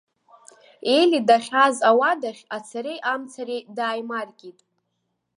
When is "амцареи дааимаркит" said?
3.13-4.59